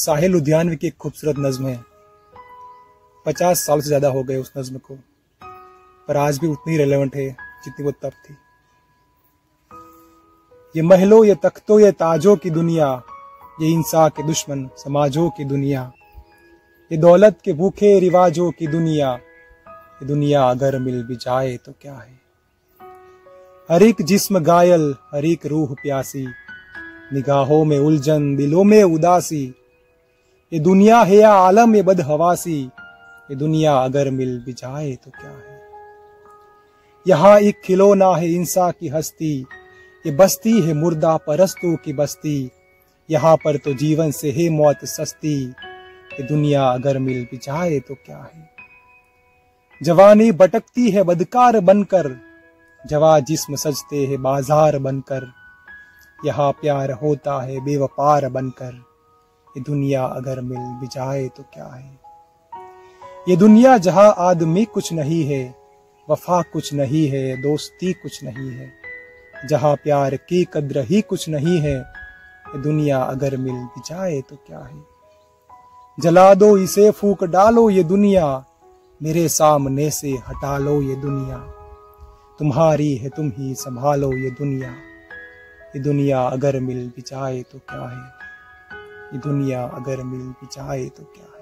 [0.00, 1.80] साहिल उद्यान की एक खूबसूरत नज्म है।
[3.26, 4.94] पचास साल से ज़्यादा हो गए उस नज्म को,
[6.08, 7.28] पर आज भी उतनी रेलेवेंट है
[7.64, 8.36] जितनी वो तब थी।
[10.74, 12.88] ये महलों, ये तख्तों, ये ताजों की दुनिया,
[13.60, 15.90] ये इंसा के दुश्मन, समाजों की दुनिया,
[16.90, 21.94] ये दौलत के भूखे रिवाजों की दुनिया, ये दुनिया अगर मिल भी जाए तो क्या
[21.94, 22.18] है?
[23.68, 26.26] हर एक जिस्म घायल हर एक रूह प्यासी,
[27.12, 29.46] निगाहों में उलझन, दिलों में उदासी
[30.52, 32.60] ये दुनिया है या आलम, ये बदहवासी।
[33.30, 35.60] ये दुनिया अगर मिल भी जाए तो क्या है?
[37.06, 39.46] यहाँ एक खिलौना है इंसा की हस्ती,
[40.04, 42.50] ये बस्ती है मुर्दा परस्तों की बस्ती।
[43.08, 45.36] यहाँ पर तो जीवन से है मौत सस्ती।
[46.12, 48.50] ये दुनिया अगर मिल भी जाए तो क्या है?
[49.80, 52.16] जवानी भटकती है बदकार बनकर,
[52.84, 55.32] जवा जिस्म सजते हैं बाज़ार बनकर।
[56.26, 58.89] यहाँ प्यार होता है बेवपार बनकर।
[59.56, 62.00] ये दुनिया अगर मिल भी जाए तो क्या है?
[63.28, 65.54] ये दुनिया जहाँ आदमी कुछ नहीं है,
[66.10, 68.72] वफा कुछ नहीं है, दोस्ती कुछ नहीं है,
[69.48, 74.36] जहाँ प्यार की कद्र ही कुछ नहीं है, ये दुनिया अगर मिल भी जाए तो
[74.36, 74.82] क्या है?
[76.00, 78.44] जला दो इसे, फूक डालो ये दुनिया,
[79.02, 81.36] मेरे सामने से हटा लो ये दुनिया।
[82.38, 84.70] तुम्हारी है, तुम ही संभालो ये दुनिया।
[85.76, 88.29] ये दुनिया अगर मिल भी जाए तो क्या है?
[89.18, 91.39] दुनिया अगर मिल भी जाए तो क्या है?